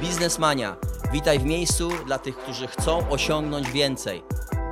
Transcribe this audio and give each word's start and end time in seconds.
Biznesmania. 0.00 0.76
Witaj 1.12 1.38
w 1.38 1.44
miejscu 1.44 1.90
dla 2.06 2.18
tych, 2.18 2.36
którzy 2.36 2.66
chcą 2.66 3.10
osiągnąć 3.10 3.70
więcej. 3.70 4.22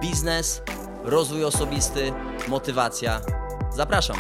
Biznes, 0.02 0.62
rozwój 1.04 1.44
osobisty, 1.44 2.12
motywacja. 2.48 3.20
Zapraszam. 3.76 4.16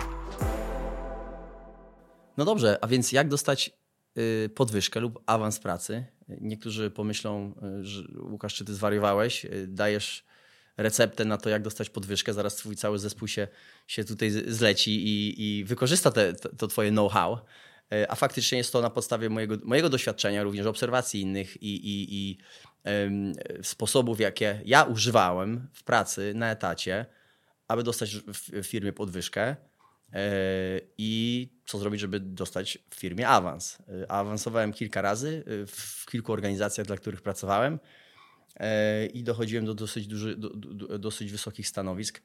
No 2.36 2.44
dobrze, 2.44 2.78
a 2.80 2.86
więc 2.86 3.12
jak 3.12 3.28
dostać 3.28 3.70
y, 4.18 4.50
podwyżkę 4.54 5.00
lub 5.00 5.22
awans 5.26 5.58
pracy? 5.58 6.04
Niektórzy 6.28 6.90
pomyślą, 6.90 7.54
y, 7.80 7.84
że 7.84 8.02
Łukasz, 8.30 8.54
czy 8.54 8.64
ty 8.64 8.74
zwariowałeś? 8.74 9.44
Y, 9.44 9.66
dajesz 9.68 10.24
receptę 10.76 11.24
na 11.24 11.36
to, 11.36 11.48
jak 11.48 11.62
dostać 11.62 11.90
podwyżkę, 11.90 12.32
zaraz 12.32 12.56
twój 12.56 12.76
cały 12.76 12.98
zespół 12.98 13.28
się, 13.28 13.48
się 13.86 14.04
tutaj 14.04 14.30
zleci 14.30 15.06
i, 15.06 15.42
i 15.58 15.64
wykorzysta 15.64 16.10
te, 16.10 16.32
to, 16.32 16.48
to 16.56 16.66
twoje 16.68 16.90
know-how. 16.90 17.38
A 18.08 18.14
faktycznie 18.14 18.58
jest 18.58 18.72
to 18.72 18.82
na 18.82 18.90
podstawie 18.90 19.30
mojego, 19.30 19.56
mojego 19.64 19.88
doświadczenia, 19.88 20.42
również 20.42 20.66
obserwacji 20.66 21.20
innych 21.20 21.62
i, 21.62 21.76
i, 21.76 22.06
i 22.10 22.38
sposobów, 23.62 24.20
jakie 24.20 24.60
ja 24.64 24.82
używałem 24.82 25.68
w 25.72 25.82
pracy 25.82 26.32
na 26.34 26.50
etacie, 26.50 27.06
aby 27.68 27.82
dostać 27.82 28.16
w 28.16 28.62
firmie 28.62 28.92
podwyżkę. 28.92 29.56
I 30.98 31.48
co 31.66 31.78
zrobić, 31.78 32.00
żeby 32.00 32.20
dostać 32.20 32.78
w 32.90 32.94
firmie 32.94 33.28
awans? 33.28 33.78
Awansowałem 34.08 34.72
kilka 34.72 35.02
razy 35.02 35.44
w 35.66 36.06
kilku 36.10 36.32
organizacjach, 36.32 36.86
dla 36.86 36.96
których 36.96 37.22
pracowałem 37.22 37.78
i 39.14 39.22
dochodziłem 39.22 39.64
do 39.66 39.74
dosyć, 39.74 40.06
duży, 40.06 40.36
do, 40.36 40.48
do, 40.50 40.98
dosyć 40.98 41.32
wysokich 41.32 41.68
stanowisk. 41.68 42.22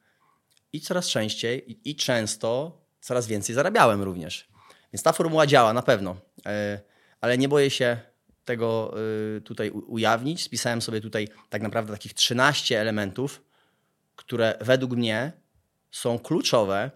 I 0.73 0.81
coraz 0.81 1.07
częściej 1.07 1.79
i 1.89 1.95
często 1.95 2.81
coraz 3.01 3.27
więcej 3.27 3.55
zarabiałem 3.55 4.01
również. 4.01 4.50
Więc 4.93 5.03
ta 5.03 5.13
formuła 5.13 5.47
działa 5.47 5.73
na 5.73 5.81
pewno, 5.81 6.15
ale 7.21 7.37
nie 7.37 7.49
boję 7.49 7.69
się 7.69 7.97
tego 8.45 8.95
tutaj 9.43 9.69
ujawnić. 9.69 10.43
Spisałem 10.43 10.81
sobie 10.81 11.01
tutaj 11.01 11.27
tak 11.49 11.61
naprawdę 11.61 11.93
takich 11.93 12.13
13 12.13 12.81
elementów, 12.81 13.41
które 14.15 14.57
według 14.61 14.91
mnie 14.91 15.31
są 15.91 16.19
kluczowe, 16.19 16.91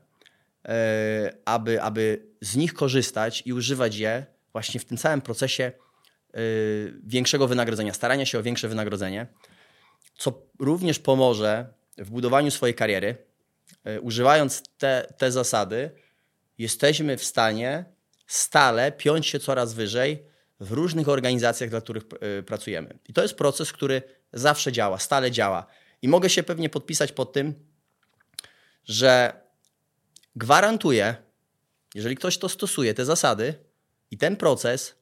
aby, 1.45 1.81
aby 1.81 2.27
z 2.41 2.55
nich 2.55 2.73
korzystać 2.73 3.43
i 3.45 3.53
używać 3.53 3.95
je 3.95 4.25
właśnie 4.51 4.79
w 4.79 4.85
tym 4.85 4.97
całym 4.97 5.21
procesie 5.21 5.71
większego 7.03 7.47
wynagrodzenia, 7.47 7.93
starania 7.93 8.25
się 8.25 8.39
o 8.39 8.43
większe 8.43 8.67
wynagrodzenie, 8.67 9.27
co 10.17 10.41
również 10.59 10.99
pomoże 10.99 11.73
w 11.97 12.09
budowaniu 12.09 12.51
swojej 12.51 12.75
kariery. 12.75 13.17
Używając 14.01 14.63
te, 14.77 15.13
te 15.17 15.31
zasady, 15.31 15.91
jesteśmy 16.57 17.17
w 17.17 17.23
stanie 17.23 17.85
stale 18.27 18.91
piąć 18.91 19.27
się 19.27 19.39
coraz 19.39 19.73
wyżej 19.73 20.25
w 20.59 20.71
różnych 20.71 21.09
organizacjach, 21.09 21.69
dla 21.69 21.81
których 21.81 22.03
pracujemy. 22.45 22.99
I 23.07 23.13
to 23.13 23.21
jest 23.21 23.35
proces, 23.35 23.73
który 23.73 24.01
zawsze 24.33 24.71
działa, 24.71 24.99
stale 24.99 25.31
działa. 25.31 25.65
I 26.01 26.07
mogę 26.07 26.29
się 26.29 26.43
pewnie 26.43 26.69
podpisać 26.69 27.11
pod 27.11 27.33
tym, 27.33 27.53
że 28.83 29.41
gwarantuję, 30.35 31.15
jeżeli 31.95 32.15
ktoś 32.15 32.37
to 32.37 32.49
stosuje, 32.49 32.93
te 32.93 33.05
zasady 33.05 33.53
i 34.11 34.17
ten 34.17 34.37
proces, 34.37 34.95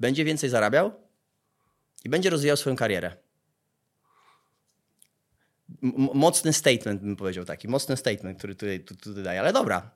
będzie 0.00 0.24
więcej 0.24 0.50
zarabiał 0.50 0.92
i 2.04 2.08
będzie 2.08 2.30
rozwijał 2.30 2.56
swoją 2.56 2.76
karierę. 2.76 3.16
Mocny 6.14 6.52
statement 6.52 7.02
bym 7.02 7.16
powiedział 7.16 7.44
taki, 7.44 7.68
mocny 7.68 7.96
statement, 7.96 8.38
który 8.38 8.54
tutaj, 8.54 8.80
tutaj 8.80 9.22
daję, 9.22 9.40
ale 9.40 9.52
dobra. 9.52 9.90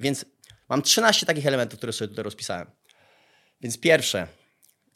Więc 0.00 0.24
mam 0.68 0.82
13 0.82 1.26
takich 1.26 1.46
elementów, 1.46 1.78
które 1.78 1.92
sobie 1.92 2.08
tutaj 2.08 2.24
rozpisałem. 2.24 2.66
Więc 3.60 3.78
pierwsze, 3.78 4.26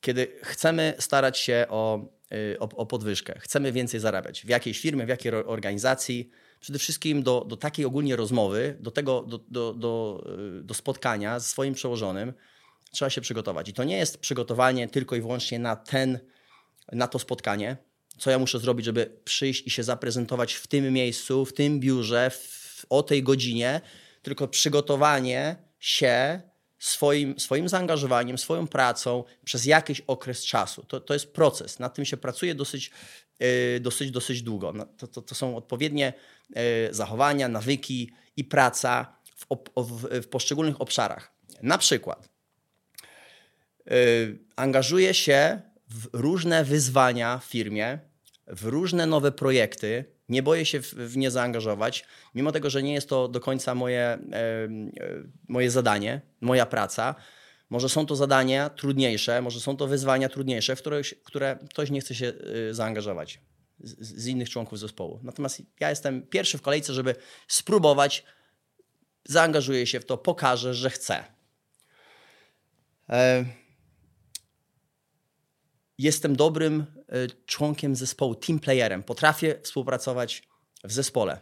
kiedy 0.00 0.26
chcemy 0.42 0.94
starać 0.98 1.38
się 1.38 1.66
o, 1.68 2.08
yy, 2.30 2.56
o, 2.58 2.68
o 2.76 2.86
podwyżkę, 2.86 3.38
chcemy 3.38 3.72
więcej 3.72 4.00
zarabiać 4.00 4.42
w 4.42 4.48
jakiejś 4.48 4.80
firmie, 4.80 5.06
w 5.06 5.08
jakiej 5.08 5.32
organizacji, 5.32 6.30
przede 6.60 6.78
wszystkim 6.78 7.22
do, 7.22 7.44
do 7.48 7.56
takiej 7.56 7.84
ogólnie 7.84 8.16
rozmowy, 8.16 8.76
do 8.80 8.90
tego, 8.90 9.22
do, 9.22 9.38
do, 9.38 9.74
do, 9.74 10.24
yy, 10.54 10.62
do 10.62 10.74
spotkania 10.74 11.40
z 11.40 11.46
swoim 11.46 11.74
przełożonym, 11.74 12.32
trzeba 12.90 13.10
się 13.10 13.20
przygotować. 13.20 13.68
I 13.68 13.72
to 13.72 13.84
nie 13.84 13.96
jest 13.96 14.18
przygotowanie 14.18 14.88
tylko 14.88 15.16
i 15.16 15.20
wyłącznie 15.20 15.58
na 15.58 15.76
ten, 15.76 16.18
na 16.92 17.08
to 17.08 17.18
spotkanie, 17.18 17.76
co 18.20 18.30
ja 18.30 18.38
muszę 18.38 18.58
zrobić, 18.58 18.86
żeby 18.86 19.10
przyjść 19.24 19.66
i 19.66 19.70
się 19.70 19.82
zaprezentować 19.82 20.54
w 20.54 20.66
tym 20.66 20.92
miejscu, 20.92 21.44
w 21.44 21.52
tym 21.52 21.80
biurze, 21.80 22.30
w, 22.30 22.86
o 22.90 23.02
tej 23.02 23.22
godzinie, 23.22 23.80
tylko 24.22 24.48
przygotowanie 24.48 25.56
się 25.80 26.40
swoim, 26.78 27.40
swoim 27.40 27.68
zaangażowaniem, 27.68 28.38
swoją 28.38 28.66
pracą 28.66 29.24
przez 29.44 29.64
jakiś 29.64 30.00
okres 30.00 30.44
czasu. 30.44 30.84
To, 30.84 31.00
to 31.00 31.14
jest 31.14 31.32
proces. 31.32 31.78
Nad 31.78 31.94
tym 31.94 32.04
się 32.04 32.16
pracuje 32.16 32.54
dosyć, 32.54 32.90
yy, 33.40 33.80
dosyć, 33.80 34.10
dosyć 34.10 34.42
długo. 34.42 34.72
No, 34.72 34.86
to, 34.86 35.06
to, 35.06 35.22
to 35.22 35.34
są 35.34 35.56
odpowiednie 35.56 36.12
yy, 36.50 36.62
zachowania, 36.90 37.48
nawyki 37.48 38.10
i 38.36 38.44
praca 38.44 39.16
w, 39.24 39.46
w, 39.76 40.22
w 40.22 40.28
poszczególnych 40.28 40.80
obszarach. 40.80 41.32
Na 41.62 41.78
przykład 41.78 42.28
Y, 43.92 44.38
angażuję 44.56 45.14
się 45.14 45.60
w 45.88 46.08
różne 46.12 46.64
wyzwania 46.64 47.38
w 47.38 47.44
firmie, 47.44 47.98
w 48.50 48.64
różne 48.64 49.06
nowe 49.06 49.32
projekty. 49.32 50.04
Nie 50.28 50.42
boję 50.42 50.64
się 50.66 50.80
w 50.80 51.16
nie 51.16 51.30
zaangażować, 51.30 52.04
mimo 52.34 52.52
tego, 52.52 52.70
że 52.70 52.82
nie 52.82 52.94
jest 52.94 53.08
to 53.08 53.28
do 53.28 53.40
końca 53.40 53.74
moje, 53.74 54.18
moje 55.48 55.70
zadanie, 55.70 56.20
moja 56.40 56.66
praca. 56.66 57.14
Może 57.70 57.88
są 57.88 58.06
to 58.06 58.16
zadania 58.16 58.70
trudniejsze, 58.70 59.42
może 59.42 59.60
są 59.60 59.76
to 59.76 59.86
wyzwania 59.86 60.28
trudniejsze, 60.28 60.76
w 60.76 60.78
które, 60.78 61.02
które 61.24 61.58
ktoś 61.70 61.90
nie 61.90 62.00
chce 62.00 62.14
się 62.14 62.32
y, 62.70 62.74
zaangażować 62.74 63.40
z, 63.80 64.22
z 64.22 64.26
innych 64.26 64.50
członków 64.50 64.78
zespołu. 64.78 65.20
Natomiast 65.22 65.62
ja 65.80 65.90
jestem 65.90 66.26
pierwszy 66.26 66.58
w 66.58 66.62
kolejce, 66.62 66.94
żeby 66.94 67.14
spróbować, 67.48 68.24
zaangażuję 69.24 69.86
się 69.86 70.00
w 70.00 70.04
to, 70.04 70.18
pokażę, 70.18 70.74
że 70.74 70.90
chcę. 70.90 71.24
E, 73.08 73.44
jestem 75.98 76.36
dobrym 76.36 76.80
e, 76.80 76.99
członkiem 77.46 77.96
zespołu, 77.96 78.34
team 78.34 78.58
playerem. 78.58 79.02
Potrafię 79.02 79.58
współpracować 79.62 80.42
w 80.84 80.92
zespole. 80.92 81.40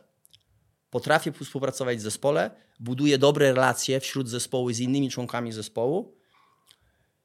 Potrafię 0.91 1.33
współpracować 1.33 1.99
w 1.99 2.01
zespole, 2.01 2.51
buduję 2.81 3.19
dobre 3.19 3.53
relacje 3.53 4.01
wśród 4.01 4.29
zespołu 4.29 4.73
z 4.73 4.81
innymi 4.81 5.11
członkami 5.11 5.53
zespołu 5.53 6.19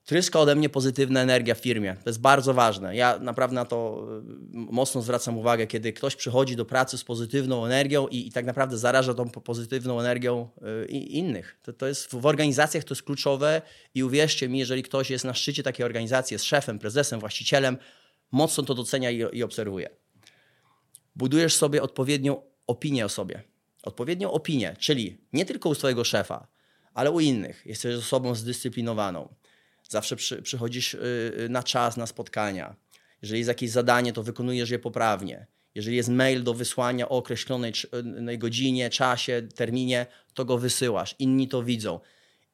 tryska 0.06 0.40
ode 0.40 0.56
mnie 0.56 0.70
pozytywna 0.70 1.22
energia 1.22 1.56
w 1.56 1.60
firmie. 1.60 1.96
To 2.04 2.10
jest 2.10 2.22
bardzo 2.22 2.54
ważne. 2.54 2.96
Ja 2.96 3.20
naprawdę 3.20 3.56
na 3.56 3.66
to 3.66 4.08
y, 4.20 4.24
mocno 4.54 5.02
zwracam 5.02 5.38
uwagę, 5.38 5.68
kiedy 5.68 5.94
ktoś 5.94 6.16
przychodzi 6.16 6.56
do 6.56 6.66
pracy 6.66 6.98
z 6.98 7.04
pozytywną 7.04 7.66
energią 7.66 8.08
i, 8.08 8.28
i 8.28 8.32
tak 8.32 8.46
naprawdę 8.46 8.78
zaraża 8.78 9.14
tą 9.14 9.30
pozytywną 9.30 10.00
energią 10.00 10.50
y, 10.84 10.86
innych. 10.88 11.60
To, 11.64 11.74
to 11.74 11.88
jest 11.88 12.16
w 12.16 12.26
organizacjach 12.26 12.84
to 12.84 12.94
jest 12.94 13.04
kluczowe 13.04 13.62
i 13.96 14.04
uwierzcie 14.04 14.50
mi, 14.50 14.60
jeżeli 14.60 14.84
ktoś 14.84 15.10
jest 15.10 15.26
na 15.26 15.34
szczycie 15.34 15.64
takiej 15.64 15.86
organizacji, 15.86 16.36
jest 16.36 16.46
szefem, 16.46 16.80
prezesem, 16.80 17.20
właścicielem, 17.20 17.78
mocno 18.34 18.64
to 18.64 18.74
docenia 18.74 19.12
i, 19.12 19.24
i 19.34 19.44
obserwuje. 19.44 19.90
Budujesz 21.16 21.56
sobie 21.56 21.82
odpowiednią 21.82 22.42
opinię 22.68 23.06
o 23.06 23.10
sobie. 23.10 23.44
Odpowiednią 23.84 24.32
opinię, 24.32 24.76
czyli 24.80 25.18
nie 25.34 25.46
tylko 25.46 25.70
u 25.70 25.76
swojego 25.76 26.04
szefa, 26.04 26.48
ale 26.94 27.12
u 27.12 27.20
innych. 27.20 27.66
Jesteś 27.66 27.96
osobą 27.96 28.36
zdyscyplinowaną 28.36 29.36
Zawsze 29.90 30.16
przy, 30.16 30.42
przychodzisz 30.42 30.94
y, 30.94 31.00
y, 31.40 31.50
na 31.50 31.64
czas 31.64 31.98
na 31.98 32.08
spotkania. 32.08 32.76
Jeżeli 33.22 33.40
jest 33.40 33.48
jakieś 33.48 33.70
zadanie, 33.70 34.14
to 34.14 34.24
wykonujesz 34.24 34.70
je 34.70 34.80
poprawnie. 34.80 35.48
Jeżeli 35.76 35.98
jest 35.98 36.10
mail 36.10 36.44
do 36.44 36.54
wysłania 36.54 37.10
o 37.10 37.18
określonej 37.18 37.74
y, 38.30 38.38
godzinie, 38.38 38.90
czasie, 38.90 39.42
terminie, 39.56 40.06
to 40.34 40.46
go 40.46 40.58
wysyłasz. 40.58 41.16
Inni 41.20 41.48
to 41.48 41.64
widzą. 41.64 42.00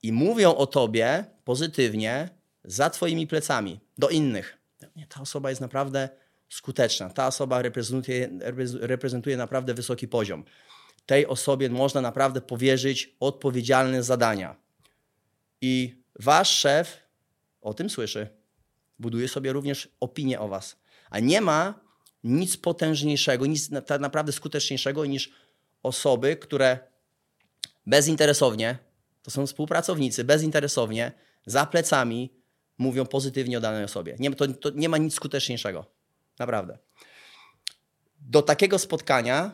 I 0.03 0.11
mówią 0.11 0.55
o 0.55 0.67
tobie 0.67 1.25
pozytywnie 1.43 2.29
za 2.63 2.89
twoimi 2.89 3.27
plecami 3.27 3.79
do 3.97 4.09
innych. 4.09 4.57
Ta 5.07 5.21
osoba 5.21 5.49
jest 5.49 5.61
naprawdę 5.61 6.09
skuteczna. 6.49 7.09
Ta 7.09 7.27
osoba 7.27 7.61
reprezentuje, 7.61 8.29
reprezentuje 8.79 9.37
naprawdę 9.37 9.73
wysoki 9.73 10.07
poziom. 10.07 10.43
Tej 11.05 11.27
osobie 11.27 11.69
można 11.69 12.01
naprawdę 12.01 12.41
powierzyć 12.41 13.15
odpowiedzialne 13.19 14.03
zadania. 14.03 14.55
I 15.61 16.03
wasz 16.19 16.49
szef 16.49 16.97
o 17.61 17.73
tym 17.73 17.89
słyszy. 17.89 18.27
Buduje 18.99 19.27
sobie 19.27 19.53
również 19.53 19.89
opinię 19.99 20.39
o 20.39 20.47
was. 20.47 20.75
A 21.09 21.19
nie 21.19 21.41
ma 21.41 21.79
nic 22.23 22.57
potężniejszego, 22.57 23.45
nic 23.45 23.69
tak 23.85 24.01
naprawdę 24.01 24.31
skuteczniejszego 24.31 25.05
niż 25.05 25.31
osoby, 25.83 26.37
które 26.37 26.79
bezinteresownie, 27.87 28.77
to 29.23 29.31
są 29.31 29.47
współpracownicy, 29.47 30.23
bezinteresownie, 30.23 31.11
za 31.45 31.65
plecami 31.65 32.38
mówią 32.79 33.05
pozytywnie 33.05 33.57
o 33.57 33.61
danej 33.61 33.83
osobie. 33.83 34.15
Nie, 34.19 34.31
to, 34.31 34.47
to 34.47 34.69
nie 34.69 34.89
ma 34.89 34.97
nic 34.97 35.13
skuteczniejszego. 35.13 35.85
Naprawdę. 36.39 36.77
Do 38.21 38.41
takiego 38.41 38.79
spotkania 38.79 39.51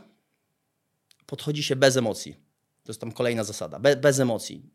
podchodzi 1.26 1.64
się 1.64 1.76
bez 1.76 1.98
emocji. 1.98 2.36
To 2.84 2.92
jest 2.92 3.02
tam 3.02 3.12
kolejna 3.12 3.44
zasada. 3.44 3.80
Be, 3.80 3.96
bez 3.96 4.20
emocji. 4.20 4.70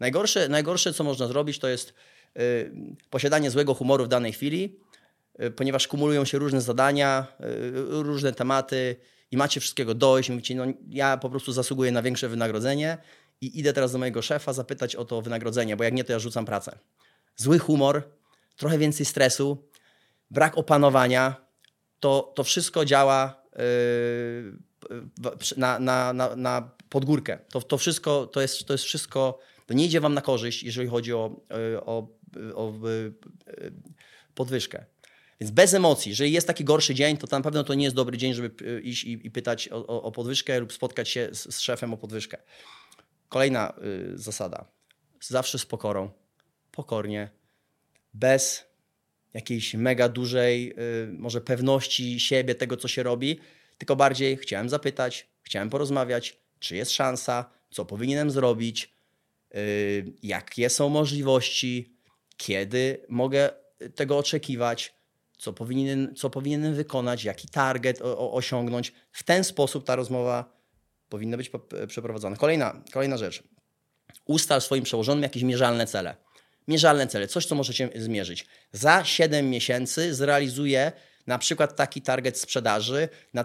Najgorsze, 0.00 0.48
najgorsze, 0.48 0.92
co 0.92 1.04
można 1.04 1.26
zrobić, 1.26 1.58
to 1.58 1.68
jest 1.68 1.94
posiadanie 3.10 3.50
złego 3.50 3.74
humoru 3.74 4.04
w 4.04 4.08
danej 4.08 4.32
chwili, 4.32 4.80
ponieważ 5.56 5.88
kumulują 5.88 6.24
się 6.24 6.38
różne 6.38 6.60
zadania, 6.60 7.26
różne 7.88 8.32
tematy 8.32 8.96
i 9.30 9.36
macie 9.36 9.60
wszystkiego 9.60 9.94
dość. 9.94 10.30
Mówicie, 10.30 10.54
no 10.54 10.64
ja 10.88 11.16
po 11.16 11.30
prostu 11.30 11.52
zasługuję 11.52 11.92
na 11.92 12.02
większe 12.02 12.28
wynagrodzenie 12.28 12.98
i 13.40 13.58
idę 13.58 13.72
teraz 13.72 13.92
do 13.92 13.98
mojego 13.98 14.22
szefa 14.22 14.52
zapytać 14.52 14.96
o 14.96 15.04
to 15.04 15.22
wynagrodzenie, 15.22 15.76
bo 15.76 15.84
jak 15.84 15.94
nie, 15.94 16.04
to 16.04 16.12
ja 16.12 16.18
rzucam 16.18 16.44
pracę. 16.44 16.78
Zły 17.36 17.58
humor, 17.58 18.10
trochę 18.56 18.78
więcej 18.78 19.06
stresu, 19.06 19.68
brak 20.30 20.58
opanowania, 20.58 21.46
to, 22.00 22.32
to 22.34 22.44
wszystko 22.44 22.84
działa 22.84 23.42
yy, 23.56 25.02
na, 25.56 25.78
na, 25.78 26.12
na, 26.12 26.36
na 26.36 26.70
podgórkę. 26.88 27.38
To, 27.50 27.62
to 27.62 27.78
wszystko, 27.78 28.26
to 28.26 28.40
jest, 28.40 28.64
to 28.64 28.74
jest 28.74 28.84
wszystko, 28.84 29.38
to 29.66 29.74
nie 29.74 29.84
idzie 29.84 30.00
wam 30.00 30.14
na 30.14 30.20
korzyść, 30.20 30.62
jeżeli 30.62 30.88
chodzi 30.88 31.12
o, 31.12 31.40
yy, 31.72 31.80
o, 31.84 32.08
o 32.54 32.72
yy, 32.86 33.14
podwyżkę. 34.34 34.84
Więc 35.40 35.50
bez 35.50 35.74
emocji, 35.74 36.10
jeżeli 36.10 36.32
jest 36.32 36.46
taki 36.46 36.64
gorszy 36.64 36.94
dzień, 36.94 37.16
to 37.16 37.26
na 37.30 37.42
pewno 37.42 37.64
to 37.64 37.74
nie 37.74 37.84
jest 37.84 37.96
dobry 37.96 38.18
dzień, 38.18 38.34
żeby 38.34 38.80
iść 38.82 39.04
i, 39.04 39.26
i 39.26 39.30
pytać 39.30 39.68
o, 39.68 39.86
o, 39.86 40.12
podwyżkę 40.12 40.60
lub 40.60 40.72
spotkać 40.72 41.08
się 41.08 41.28
z, 41.32 41.54
z 41.54 41.60
szefem 41.60 41.94
o 41.94 41.96
podwyżkę. 41.96 42.38
Kolejna 43.28 43.74
y, 44.14 44.18
zasada. 44.18 44.64
Zawsze 45.20 45.58
z 45.58 45.66
pokorą, 45.66 46.10
pokornie, 46.72 47.30
bez 48.14 48.64
jakiejś 49.34 49.74
mega 49.74 50.08
dużej, 50.08 50.74
y, 51.04 51.12
może 51.12 51.40
pewności 51.40 52.20
siebie, 52.20 52.54
tego 52.54 52.76
co 52.76 52.88
się 52.88 53.02
robi, 53.02 53.40
tylko 53.78 53.96
bardziej 53.96 54.36
chciałem 54.36 54.68
zapytać, 54.68 55.28
chciałem 55.42 55.70
porozmawiać, 55.70 56.36
czy 56.58 56.76
jest 56.76 56.92
szansa, 56.92 57.50
co 57.70 57.84
powinienem 57.84 58.30
zrobić, 58.30 58.94
y, 59.54 60.12
jakie 60.22 60.70
są 60.70 60.88
możliwości, 60.88 61.96
kiedy 62.36 63.06
mogę 63.08 63.50
tego 63.94 64.18
oczekiwać, 64.18 64.94
co 65.38 65.52
powinienem, 65.52 66.14
co 66.14 66.30
powinienem 66.30 66.74
wykonać, 66.74 67.24
jaki 67.24 67.48
target 67.48 67.98
osiągnąć. 68.16 68.92
W 69.12 69.22
ten 69.22 69.44
sposób 69.44 69.84
ta 69.84 69.96
rozmowa 69.96 70.60
powinna 71.08 71.36
być 71.36 71.50
przeprowadzona. 71.88 72.36
Kolejna, 72.36 72.82
kolejna 72.92 73.16
rzecz. 73.16 73.42
Ustal 74.24 74.60
swoim 74.60 74.84
przełożonym 74.84 75.22
jakieś 75.22 75.42
mierzalne 75.42 75.86
cele. 75.86 76.16
Mierzalne 76.70 77.06
cele, 77.06 77.28
coś, 77.28 77.46
co 77.46 77.54
możecie 77.54 77.88
zmierzyć. 77.94 78.46
Za 78.72 79.04
7 79.04 79.50
miesięcy 79.50 80.14
zrealizuję 80.14 80.92
na 81.26 81.38
przykład 81.38 81.76
taki 81.76 82.02
target 82.02 82.38
sprzedaży, 82.38 83.08
na, 83.34 83.44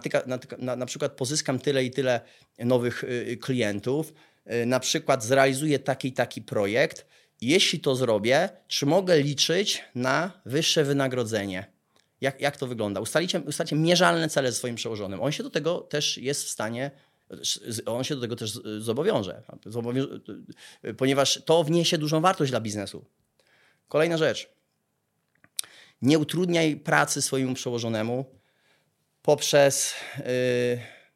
na, 0.75 0.85
przykład 0.85 1.11
pozyskam 1.11 1.59
tyle 1.59 1.83
i 1.83 1.91
tyle 1.91 2.21
nowych 2.59 3.03
y, 3.03 3.37
klientów, 3.41 4.13
y, 4.51 4.65
na 4.65 4.79
przykład 4.79 5.23
zrealizuję 5.23 5.79
taki 5.79 6.13
taki 6.13 6.41
projekt. 6.41 7.05
Jeśli 7.41 7.79
to 7.79 7.95
zrobię, 7.95 8.49
czy 8.67 8.85
mogę 8.85 9.19
liczyć 9.19 9.83
na 9.95 10.41
wyższe 10.45 10.83
wynagrodzenie? 10.83 11.65
Jak, 12.21 12.41
jak 12.41 12.57
to 12.57 12.67
wygląda? 12.67 13.01
Ustalicie, 13.01 13.39
ustalicie 13.39 13.75
mierzalne 13.75 14.29
cele 14.29 14.51
ze 14.51 14.57
swoim 14.57 14.75
przełożonym. 14.75 15.21
On 15.21 15.31
się 15.31 15.43
do 15.43 15.49
tego 15.49 15.79
też 15.79 16.17
jest 16.17 16.43
w 16.43 16.49
stanie 16.49 16.91
on 17.85 18.03
się 18.03 18.15
do 18.15 18.21
tego 18.21 18.35
też 18.35 18.59
zobowiąże, 18.79 19.43
ponieważ 20.97 21.41
to 21.45 21.63
wniesie 21.63 21.97
dużą 21.97 22.21
wartość 22.21 22.51
dla 22.51 22.61
biznesu. 22.61 23.05
Kolejna 23.87 24.17
rzecz. 24.17 24.49
Nie 26.01 26.19
utrudniaj 26.19 26.77
pracy 26.77 27.21
swojemu 27.21 27.53
przełożonemu 27.53 28.25
poprzez 29.21 29.93
yy, 30.17 30.25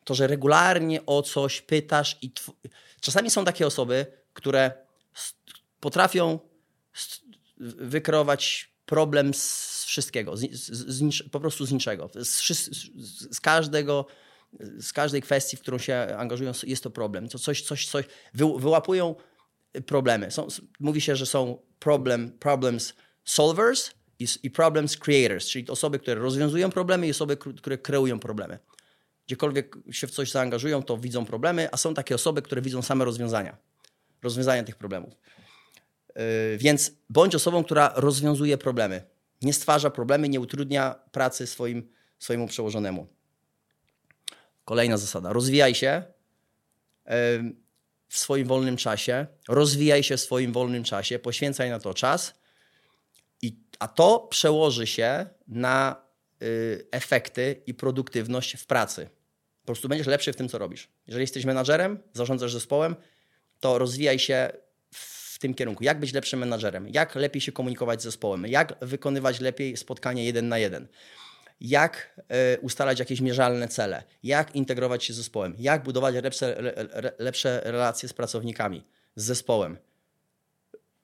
to, 0.03 0.15
że 0.15 0.27
regularnie 0.27 1.05
o 1.05 1.21
coś 1.21 1.61
pytasz 1.61 2.17
i 2.21 2.31
czasami 3.01 3.29
są 3.29 3.45
takie 3.45 3.67
osoby, 3.67 4.05
które 4.33 4.71
potrafią 5.79 6.39
wykreować 7.57 8.71
problem 8.85 9.33
z 9.33 9.83
wszystkiego, 9.85 10.37
z, 10.37 10.51
z, 10.51 10.71
z, 10.87 11.29
po 11.29 11.39
prostu 11.39 11.65
z 11.65 11.71
niczego, 11.71 12.09
z, 12.15 13.39
każdego 13.39 14.05
z 14.79 14.93
każdej 14.93 15.21
kwestii, 15.21 15.57
w 15.57 15.61
którą 15.61 15.77
się 15.77 16.15
angażują, 16.17 16.51
jest 16.63 16.83
to 16.83 16.89
problem. 16.89 17.29
To 17.29 17.39
coś, 17.39 17.61
coś, 17.61 17.87
coś 17.87 18.05
wy, 18.33 18.45
wyłapują 18.57 19.15
problemy. 19.85 20.31
Są, 20.31 20.47
mówi 20.79 21.01
się, 21.01 21.15
że 21.15 21.25
są 21.25 21.57
problem, 21.79 22.31
problems 22.39 22.93
solvers 23.25 23.91
i, 24.19 24.27
i 24.43 24.51
problems 24.51 24.97
creators, 24.97 25.47
czyli 25.47 25.67
osoby, 25.69 25.99
które 25.99 26.21
rozwiązują 26.21 26.71
problemy 26.71 27.07
i 27.07 27.11
osoby, 27.11 27.37
które 27.37 27.77
kreują 27.77 28.19
problemy. 28.19 28.59
Gdziekolwiek 29.27 29.75
się 29.91 30.07
w 30.07 30.11
coś 30.11 30.31
zaangażują, 30.31 30.83
to 30.83 30.97
widzą 30.97 31.25
problemy, 31.25 31.69
a 31.71 31.77
są 31.77 31.93
takie 31.93 32.15
osoby, 32.15 32.41
które 32.41 32.61
widzą 32.61 32.81
same 32.81 33.05
rozwiązania. 33.05 33.57
Rozwiązania 34.23 34.63
tych 34.63 34.75
problemów. 34.75 35.13
Yy, 36.15 36.23
więc 36.57 36.91
bądź 37.09 37.35
osobą, 37.35 37.63
która 37.63 37.93
rozwiązuje 37.95 38.57
problemy. 38.57 39.03
Nie 39.41 39.53
stwarza 39.53 39.89
problemy, 39.89 40.29
nie 40.29 40.39
utrudnia 40.39 40.95
pracy 41.11 41.47
swoim, 41.47 41.89
swojemu 42.19 42.47
przełożonemu. 42.47 43.18
Kolejna 44.69 44.97
zasada. 44.97 45.33
Rozwijaj 45.33 45.75
się 45.75 46.03
w 48.07 48.17
swoim 48.17 48.47
wolnym 48.47 48.77
czasie. 48.77 49.27
Rozwijaj 49.47 50.03
się 50.03 50.17
w 50.17 50.21
swoim 50.21 50.53
wolnym 50.53 50.83
czasie. 50.83 51.19
Poświęcaj 51.19 51.69
na 51.69 51.79
to 51.79 51.93
czas. 51.93 52.33
I, 53.41 53.55
a 53.79 53.87
to 53.87 54.19
przełoży 54.19 54.87
się 54.87 55.25
na 55.47 55.95
y, 56.43 56.87
efekty 56.91 57.61
i 57.67 57.73
produktywność 57.73 58.57
w 58.57 58.65
pracy. 58.65 59.09
Po 59.61 59.65
prostu 59.65 59.89
będziesz 59.89 60.07
lepszy 60.07 60.33
w 60.33 60.35
tym, 60.35 60.49
co 60.49 60.57
robisz. 60.57 60.89
Jeżeli 61.07 61.23
jesteś 61.23 61.45
menadżerem, 61.45 61.99
zarządzasz 62.13 62.53
zespołem, 62.53 62.95
to 63.59 63.77
rozwijaj 63.77 64.19
się 64.19 64.49
w 64.91 65.39
tym 65.39 65.53
kierunku. 65.53 65.83
Jak 65.83 65.99
być 65.99 66.13
lepszym 66.13 66.39
menadżerem? 66.39 66.87
Jak 66.89 67.15
lepiej 67.15 67.41
się 67.41 67.51
komunikować 67.51 68.01
z 68.01 68.03
zespołem? 68.03 68.47
Jak 68.47 68.75
wykonywać 68.81 69.39
lepiej 69.39 69.77
spotkanie 69.77 70.25
jeden 70.25 70.47
na 70.47 70.57
jeden? 70.57 70.87
Jak 71.61 72.21
e, 72.29 72.59
ustalać 72.59 72.99
jakieś 72.99 73.21
mierzalne 73.21 73.67
cele, 73.67 74.03
jak 74.23 74.55
integrować 74.55 75.03
się 75.03 75.13
z 75.13 75.17
zespołem, 75.17 75.55
jak 75.59 75.83
budować 75.83 76.15
lepsze, 76.15 76.73
lepsze 77.19 77.61
relacje 77.63 78.09
z 78.09 78.13
pracownikami, 78.13 78.83
z 79.15 79.23
zespołem. 79.23 79.77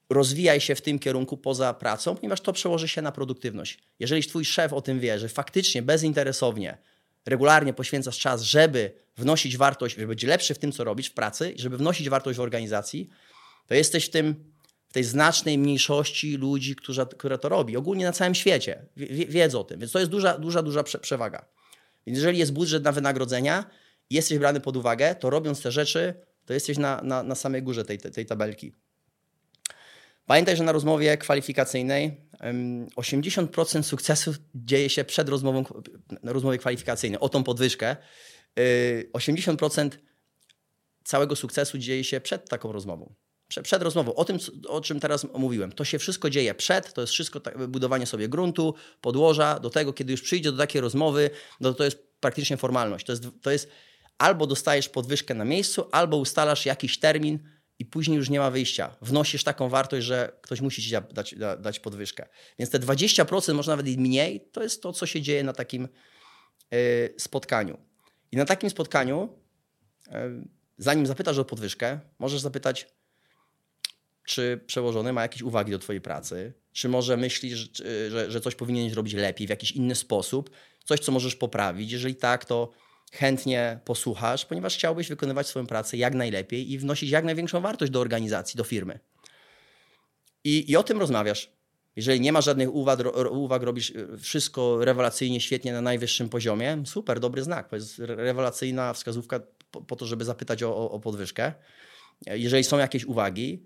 Rozwijaj 0.10 0.62
się 0.62 0.76
w 0.76 0.82
tym 0.82 1.00
kierunku 1.00 1.38
poza 1.38 1.74
pracą, 1.74 2.16
ponieważ 2.16 2.42
to 2.42 2.54
przełoży 2.54 2.88
się 2.88 3.02
na 3.02 3.12
produktywność. 3.12 3.80
Jeżeli 4.00 4.24
twój 4.24 4.46
szef 4.46 4.74
o 4.74 4.82
tym 4.82 5.00
wie, 5.00 5.20
że 5.20 5.30
faktycznie 5.30 5.82
bezinteresownie, 5.82 6.78
regularnie 7.26 7.74
poświęcasz 7.74 8.20
czas, 8.20 8.42
żeby 8.42 8.92
wnosić 9.18 9.58
wartość, 9.58 9.96
żeby 9.96 10.08
być 10.08 10.24
lepszy 10.24 10.54
w 10.54 10.60
tym, 10.60 10.72
co 10.72 10.84
robisz 10.84 11.08
w 11.08 11.14
pracy, 11.14 11.54
żeby 11.56 11.78
wnosić 11.78 12.10
wartość 12.10 12.38
w 12.38 12.42
organizacji, 12.42 13.10
to 13.68 13.74
jesteś 13.76 14.06
w 14.06 14.10
tym 14.10 14.55
tej 14.96 15.04
znacznej 15.04 15.58
mniejszości 15.58 16.38
ludzi, 16.38 16.76
która, 16.76 17.06
która 17.06 17.38
to 17.38 17.50
robi. 17.50 17.78
Ogólnie 17.78 18.06
na 18.06 18.12
całym 18.12 18.36
świecie 18.36 18.86
wie, 18.98 19.26
wiedzą 19.26 19.60
o 19.60 19.64
tym, 19.64 19.80
więc 19.80 19.92
to 19.92 20.00
jest 20.00 20.12
duża, 20.12 20.38
duża, 20.38 20.62
duża 20.64 20.84
przewaga. 20.84 21.46
Więc 22.06 22.18
jeżeli 22.18 22.38
jest 22.38 22.54
budżet 22.54 22.84
na 22.84 22.92
wynagrodzenia 22.92 23.66
jesteś 24.10 24.38
brany 24.40 24.60
pod 24.60 24.78
uwagę, 24.78 25.16
to 25.16 25.30
robiąc 25.30 25.62
te 25.62 25.72
rzeczy, 25.72 26.14
to 26.46 26.54
jesteś 26.54 26.78
na, 26.78 27.02
na, 27.04 27.24
na 27.24 27.36
samej 27.36 27.64
górze 27.64 27.86
tej, 27.86 28.00
tej 28.00 28.26
tabelki. 28.26 28.74
Pamiętaj, 30.26 30.58
że 30.58 30.64
na 30.64 30.72
rozmowie 30.72 31.18
kwalifikacyjnej 31.18 32.22
80% 32.96 33.84
sukcesu 33.84 34.34
dzieje 34.56 34.90
się 34.90 35.04
przed 35.04 35.30
rozmową, 35.30 35.64
na 36.24 36.34
rozmowie 36.34 36.58
kwalifikacyjnej 36.58 37.20
o 37.20 37.30
tą 37.30 37.44
podwyżkę. 37.44 37.96
80% 39.14 39.94
y, 39.94 40.00
całego 41.04 41.36
sukcesu 41.36 41.78
dzieje 41.78 42.04
się 42.04 42.22
przed 42.22 42.50
taką 42.50 42.72
rozmową 42.72 43.14
przed 43.48 43.82
rozmową, 43.82 44.16
o 44.16 44.26
tym, 44.26 44.38
o 44.68 44.82
czym 44.82 45.00
teraz 45.00 45.28
mówiłem. 45.34 45.72
To 45.72 45.86
się 45.86 46.00
wszystko 46.00 46.30
dzieje 46.30 46.56
przed, 46.56 46.94
to 46.94 47.02
jest 47.02 47.14
wszystko 47.14 47.42
budowanie 47.68 48.06
sobie 48.06 48.30
gruntu, 48.30 48.76
podłoża, 49.02 49.60
do 49.60 49.70
tego, 49.70 49.94
kiedy 49.94 50.12
już 50.12 50.22
przyjdzie 50.22 50.52
do 50.52 50.58
takiej 50.58 50.82
rozmowy, 50.82 51.30
no 51.60 51.74
to 51.74 51.84
jest 51.84 51.98
praktycznie 52.20 52.58
formalność. 52.58 53.06
To 53.06 53.12
jest, 53.12 53.24
to 53.42 53.52
jest 53.52 53.70
albo 54.18 54.48
dostajesz 54.48 54.90
podwyżkę 54.90 55.34
na 55.34 55.46
miejscu, 55.46 55.90
albo 55.92 56.18
ustalasz 56.18 56.66
jakiś 56.66 57.00
termin 57.00 57.40
i 57.80 57.86
później 57.86 58.18
już 58.18 58.30
nie 58.30 58.40
ma 58.40 58.52
wyjścia. 58.52 58.96
Wnosisz 59.02 59.44
taką 59.44 59.70
wartość, 59.70 60.06
że 60.06 60.32
ktoś 60.42 60.62
musi 60.62 60.82
ci 60.82 60.92
dać, 61.14 61.36
dać 61.60 61.80
podwyżkę. 61.80 62.28
Więc 62.60 62.72
te 62.72 62.80
20%, 62.80 63.54
może 63.54 63.72
nawet 63.72 63.88
i 63.88 63.98
mniej, 63.98 64.50
to 64.52 64.64
jest 64.64 64.82
to, 64.82 64.94
co 64.94 65.06
się 65.06 65.22
dzieje 65.22 65.44
na 65.44 65.54
takim 65.54 65.88
y, 66.74 67.14
spotkaniu. 67.18 67.78
I 68.32 68.38
na 68.38 68.46
takim 68.46 68.70
spotkaniu, 68.70 69.30
y, 70.08 70.12
zanim 70.78 71.06
zapytasz 71.06 71.38
o 71.38 71.46
podwyżkę, 71.46 72.00
możesz 72.20 72.42
zapytać, 72.42 72.88
czy 74.26 74.60
przełożony 74.68 75.14
ma 75.14 75.22
jakieś 75.22 75.42
uwagi 75.42 75.72
do 75.72 75.80
Twojej 75.80 76.02
pracy, 76.02 76.54
czy 76.74 76.90
może 76.90 77.18
myślisz, 77.18 77.70
że, 78.10 78.32
że, 78.32 78.42
coś 78.42 78.56
powinieneś 78.56 78.94
robić 78.94 79.14
lepiej, 79.14 79.48
w 79.48 79.50
jakiś 79.50 79.72
inny 79.72 79.96
sposób, 79.96 80.50
coś, 80.84 81.00
co 81.00 81.12
możesz 81.12 81.36
poprawić. 81.36 81.92
Jeżeli 81.92 82.16
tak, 82.16 82.46
to 82.46 82.72
chętnie 83.12 83.80
posłuchasz, 83.86 84.46
ponieważ 84.46 84.76
chciałbyś 84.76 85.10
wykonywać 85.10 85.48
swoją 85.48 85.68
pracę 85.68 85.98
jak 85.98 86.16
najlepiej 86.16 86.72
i 86.72 86.78
wnosić 86.78 87.10
jak 87.10 87.26
największą 87.26 87.62
wartość 87.62 87.92
do 87.92 88.00
organizacji, 88.00 88.58
do 88.58 88.64
firmy. 88.64 89.00
I, 90.44 90.72
i 90.72 90.78
o 90.78 90.84
tym 90.84 91.00
rozmawiasz. 91.00 91.56
Jeżeli 91.96 92.22
nie 92.22 92.32
ma 92.32 92.42
żadnych 92.42 92.76
uwag, 92.76 93.00
uwag, 93.32 93.64
robisz 93.64 93.94
e, 93.96 94.18
wszystko 94.18 94.86
rewelacyjnie, 94.86 95.42
świetnie 95.42 95.74
na 95.74 95.82
najwyższym 95.82 96.30
poziomie, 96.30 96.84
super, 96.86 97.20
dobry 97.20 97.44
znak. 97.44 97.70
To 97.70 97.76
jest 97.76 98.00
rewelacyjna 98.00 98.94
wskazówka 98.94 99.40
po, 99.72 99.82
po 99.82 99.96
to, 99.96 100.06
żeby 100.06 100.26
zapytać 100.26 100.64
o, 100.64 100.92
o 100.92 101.00
podwyżkę. 101.00 101.54
Jeżeli 102.26 102.64
są 102.64 102.78
jakieś 102.78 103.06
uwagi, 103.06 103.66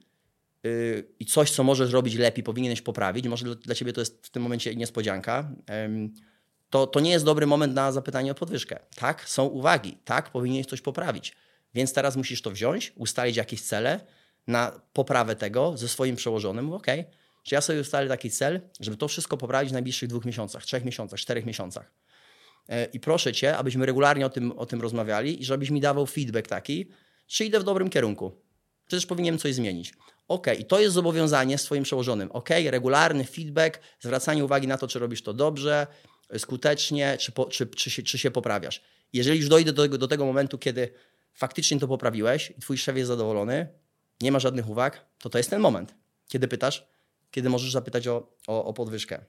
i 1.19 1.25
coś, 1.25 1.51
co 1.51 1.63
możesz 1.63 1.91
robić 1.91 2.15
lepiej, 2.15 2.43
powinieneś 2.43 2.81
poprawić, 2.81 3.27
może 3.27 3.55
dla, 3.55 3.75
ciebie 3.75 3.93
to 3.93 4.01
jest 4.01 4.27
w 4.27 4.29
tym 4.29 4.43
momencie 4.43 4.75
niespodzianka, 4.75 5.51
to, 6.69 6.87
to 6.87 6.99
nie 6.99 7.11
jest 7.11 7.25
dobry 7.25 7.47
moment 7.47 7.73
na 7.73 7.91
zapytanie 7.91 8.31
o 8.31 8.35
podwyżkę. 8.35 8.79
Tak, 8.95 9.29
są 9.29 9.45
uwagi, 9.45 9.97
tak, 10.05 10.31
powinieneś 10.31 10.65
coś 10.65 10.81
poprawić. 10.81 11.35
Więc 11.73 11.93
teraz 11.93 12.15
musisz 12.15 12.41
to 12.41 12.51
wziąć, 12.51 12.93
ustalić 12.95 13.37
jakieś 13.37 13.61
cele 13.61 13.99
na 14.47 14.81
poprawę 14.93 15.35
tego 15.35 15.77
ze 15.77 15.87
swoim 15.87 16.15
przełożonym. 16.15 16.73
OK, 16.73 16.87
czy 17.43 17.55
ja 17.55 17.61
sobie 17.61 17.81
ustalę 17.81 18.07
taki 18.07 18.29
cel, 18.29 18.61
żeby 18.79 18.97
to 18.97 19.07
wszystko 19.07 19.37
poprawić 19.37 19.69
w 19.69 19.73
najbliższych 19.73 20.09
dwóch 20.09 20.25
miesiącach, 20.25 20.65
trzech 20.65 20.85
miesiącach, 20.85 21.19
czterech 21.19 21.45
miesiącach. 21.45 21.91
E, 22.69 22.85
I 22.85 22.99
proszę 22.99 23.33
cię, 23.33 23.57
abyśmy 23.57 23.85
regularnie 23.85 24.25
o 24.25 24.29
tym, 24.29 24.51
o 24.51 24.65
tym 24.65 24.81
rozmawiali 24.81 25.41
i 25.41 25.45
żebyś 25.45 25.69
mi 25.69 25.81
dawał 25.81 26.05
feedback 26.05 26.47
taki, 26.47 26.89
czy 27.27 27.45
idę 27.45 27.59
w 27.59 27.63
dobrym 27.63 27.89
kierunku, 27.89 28.31
też 28.89 29.05
powinienem 29.05 29.39
coś 29.39 29.55
zmienić. 29.55 29.93
OK, 30.27 30.48
i 30.60 30.65
to 30.65 30.79
jest 30.79 30.93
zobowiązanie 30.93 31.58
swoim 31.58 31.84
przełożonym. 31.84 32.31
OK, 32.31 32.50
regularny 32.65 33.25
feedback, 33.25 33.79
zwracanie 34.00 34.46
uwagi 34.46 34.67
na 34.67 34.77
to, 34.77 34.88
czy 34.88 35.00
robisz 35.00 35.22
to 35.22 35.34
dobrze, 35.34 35.88
skutecznie, 36.38 37.17
czy, 37.19 37.31
po, 37.31 37.46
czy, 37.46 37.67
czy, 37.67 37.91
się, 37.91 38.03
czy 38.03 38.17
się 38.17 38.31
poprawiasz. 38.31 38.81
Jeżeli 39.13 39.39
już 39.39 39.50
dojdę 39.50 39.74
do, 39.74 39.88
do 39.88 40.08
tego 40.08 40.25
momentu, 40.25 40.58
kiedy 40.58 40.93
faktycznie 41.34 41.79
to 41.79 41.88
poprawiłeś 41.88 42.53
i 42.58 42.62
twój 42.62 42.77
szef 42.77 42.98
jest 42.98 43.08
zadowolony, 43.08 43.67
nie 44.22 44.31
ma 44.31 44.39
żadnych 44.39 44.69
uwag, 44.69 45.05
to 45.19 45.29
to 45.29 45.38
jest 45.38 45.50
ten 45.50 45.62
moment, 45.62 45.96
kiedy 46.27 46.48
pytasz, 46.48 46.88
kiedy 47.31 47.50
możesz 47.50 47.72
zapytać 47.72 48.08
o, 48.08 48.31
o, 48.48 48.65
o 48.65 48.74
podwyżkę. 48.74 49.25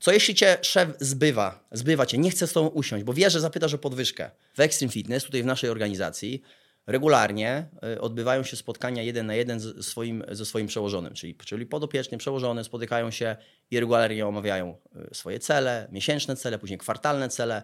Co 0.00 0.12
jeśli 0.12 0.34
cię 0.34 0.58
szef 0.62 0.88
zbywa, 1.00 1.68
zbywa 1.72 2.06
cię, 2.06 2.18
nie 2.18 2.30
chce 2.30 2.46
z 2.46 2.52
tobą 2.52 2.68
usiąść, 2.68 3.04
bo 3.04 3.12
wie, 3.12 3.30
że 3.30 3.40
zapytasz 3.40 3.74
o 3.74 3.78
podwyżkę. 3.78 4.30
W 4.54 4.60
Extreme 4.60 4.92
Fitness, 4.92 5.24
tutaj 5.24 5.42
w 5.42 5.46
naszej 5.46 5.70
organizacji, 5.70 6.42
regularnie 6.86 7.68
y, 7.96 8.00
odbywają 8.00 8.42
się 8.42 8.56
spotkania 8.56 9.02
jeden 9.02 9.26
na 9.26 9.34
jeden 9.34 9.60
ze 9.60 9.82
swoim, 9.82 10.24
ze 10.30 10.46
swoim 10.46 10.66
przełożonym, 10.66 11.14
czyli, 11.14 11.34
czyli 11.34 11.66
podopieczny, 11.66 12.18
przełożony 12.18 12.64
spotykają 12.64 13.10
się 13.10 13.36
i 13.70 13.80
regularnie 13.80 14.26
omawiają 14.26 14.76
y, 15.12 15.14
swoje 15.14 15.38
cele, 15.38 15.88
miesięczne 15.92 16.36
cele, 16.36 16.58
później 16.58 16.78
kwartalne 16.78 17.28
cele, 17.28 17.62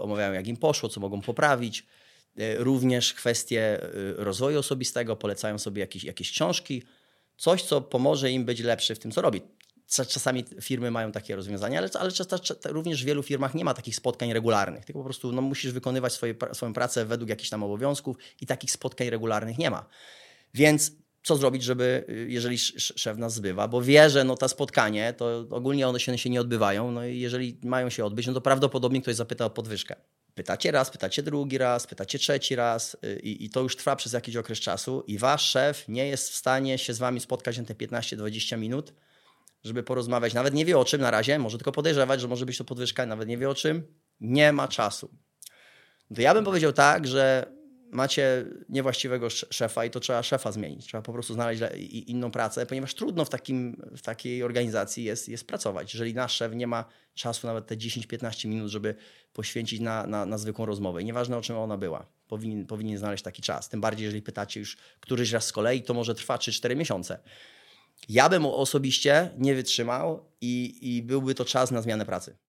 omawiają 0.00 0.32
jak 0.32 0.46
im 0.46 0.56
poszło, 0.56 0.88
co 0.88 1.00
mogą 1.00 1.20
poprawić. 1.20 1.86
Y, 2.40 2.56
również 2.58 3.14
kwestie 3.14 3.80
rozwoju 4.16 4.58
osobistego, 4.58 5.16
polecają 5.16 5.58
sobie 5.58 5.80
jakieś, 5.80 6.04
jakieś 6.04 6.30
książki, 6.30 6.82
coś, 7.36 7.62
co 7.62 7.80
pomoże 7.80 8.30
im 8.30 8.44
być 8.44 8.60
lepszy 8.60 8.94
w 8.94 8.98
tym, 8.98 9.10
co 9.10 9.22
robi. 9.22 9.42
Czasami 9.86 10.44
firmy 10.60 10.90
mają 10.90 11.12
takie 11.12 11.36
rozwiązania, 11.36 11.78
ale, 11.78 11.88
ale 11.98 12.10
również 12.64 13.02
w 13.02 13.06
wielu 13.06 13.22
firmach 13.22 13.54
nie 13.54 13.64
ma 13.64 13.74
takich 13.74 13.96
spotkań 13.96 14.32
regularnych. 14.32 14.84
Tylko 14.84 14.98
po 14.98 15.04
prostu 15.04 15.32
no, 15.32 15.42
musisz 15.42 15.72
wykonywać 15.72 16.12
swoje, 16.12 16.34
swoją 16.52 16.72
pracę 16.72 17.04
według 17.04 17.30
jakichś 17.30 17.50
tam 17.50 17.62
obowiązków 17.62 18.16
i 18.40 18.46
takich 18.46 18.70
spotkań 18.70 19.10
regularnych 19.10 19.58
nie 19.58 19.70
ma. 19.70 19.86
Więc 20.54 20.92
co 21.22 21.36
zrobić, 21.36 21.62
żeby, 21.62 22.04
y, 22.08 22.26
jeżeli 22.30 22.58
szef 22.58 23.18
nas 23.18 23.34
zbywa, 23.34 23.68
bo 23.68 23.82
wie, 23.82 24.10
że 24.10 24.24
no, 24.24 24.36
ta 24.36 24.48
spotkanie, 24.48 25.14
to 25.16 25.46
ogólnie 25.50 25.88
one 25.88 26.00
się, 26.00 26.18
się 26.18 26.30
nie 26.30 26.40
odbywają, 26.40 26.90
no 26.90 27.06
i 27.06 27.20
jeżeli 27.20 27.58
mają 27.62 27.90
się 27.90 28.04
odbyć, 28.04 28.26
no 28.26 28.32
to 28.32 28.40
prawdopodobnie 28.40 29.02
ktoś 29.02 29.14
zapyta 29.14 29.44
o 29.44 29.50
podwyżkę. 29.50 29.96
Pytacie 30.34 30.70
raz, 30.70 30.90
pytacie 30.90 31.22
drugi 31.22 31.58
raz, 31.58 31.86
pytacie 31.86 32.18
trzeci 32.18 32.56
raz 32.56 32.96
y, 33.04 33.20
i, 33.22 33.44
i, 33.44 33.50
to 33.50 33.60
już 33.60 33.76
trwa 33.76 33.96
przez 33.96 34.12
jakiś 34.12 34.36
okres 34.36 34.58
czasu 34.58 35.04
i 35.06 35.18
wasz 35.18 35.50
szef 35.50 35.84
nie 35.88 36.08
jest 36.08 36.30
w 36.30 36.34
stanie 36.34 36.78
się 36.78 36.94
z 36.94 36.98
wami 36.98 37.20
spotkać 37.20 37.58
na 37.58 37.64
te 37.64 37.74
15-20 37.74 38.58
minut, 38.58 38.92
żeby 39.66 39.82
porozmawiać. 39.82 40.34
Nawet 40.34 40.54
nie 40.54 40.64
wie 40.64 40.78
o 40.78 40.84
czym 40.84 41.00
na 41.00 41.10
razie, 41.10 41.38
może 41.38 41.58
tylko 41.58 41.72
podejrzewać, 41.72 42.20
że 42.20 42.28
może 42.28 42.46
być 42.46 42.58
to 42.58 42.64
podwyżka, 42.64 43.06
nawet 43.06 43.28
nie 43.28 43.38
wie 43.38 43.50
o 43.50 43.54
czym. 43.54 43.82
Nie 44.20 44.52
ma 44.52 44.68
czasu. 44.68 45.10
To 46.14 46.22
ja 46.22 46.34
bym 46.34 46.44
powiedział 46.44 46.72
tak, 46.72 47.06
że 47.06 47.56
macie 47.90 48.44
niewłaściwego 48.68 49.30
szefa 49.30 49.84
i 49.84 49.90
to 49.90 50.00
trzeba 50.00 50.22
szefa 50.22 50.52
zmienić. 50.52 50.86
Trzeba 50.86 51.02
po 51.02 51.12
prostu 51.12 51.34
znaleźć 51.34 51.62
inną 52.06 52.30
pracę, 52.30 52.66
ponieważ 52.66 52.94
trudno 52.94 53.24
w, 53.24 53.28
takim, 53.28 53.82
w 53.96 54.02
takiej 54.02 54.42
organizacji 54.42 55.04
jest, 55.04 55.28
jest 55.28 55.46
pracować. 55.46 55.94
Jeżeli 55.94 56.14
nasz 56.14 56.32
szef 56.32 56.54
nie 56.54 56.66
ma 56.66 56.84
czasu 57.14 57.46
nawet 57.46 57.66
te 57.66 57.76
10-15 57.76 58.48
minut, 58.48 58.70
żeby 58.70 58.94
poświęcić 59.32 59.80
na, 59.80 60.06
na, 60.06 60.26
na 60.26 60.38
zwykłą 60.38 60.66
rozmowę. 60.66 61.04
Nieważne 61.04 61.36
o 61.36 61.42
czym 61.42 61.56
ona 61.56 61.76
była, 61.76 62.06
powinien, 62.28 62.66
powinien 62.66 62.98
znaleźć 62.98 63.24
taki 63.24 63.42
czas. 63.42 63.68
Tym 63.68 63.80
bardziej, 63.80 64.04
jeżeli 64.04 64.22
pytacie 64.22 64.60
już 64.60 64.76
któryś 65.00 65.32
raz 65.32 65.46
z 65.46 65.52
kolei, 65.52 65.82
to 65.82 65.94
może 65.94 66.14
trwa 66.14 66.36
3-4 66.36 66.76
miesiące. 66.76 67.18
Ja 68.08 68.28
bym 68.28 68.46
osobiście 68.46 69.30
nie 69.38 69.54
wytrzymał 69.54 70.32
i, 70.40 70.78
i 70.96 71.02
byłby 71.02 71.34
to 71.34 71.44
czas 71.44 71.70
na 71.70 71.82
zmianę 71.82 72.06
pracy. 72.06 72.36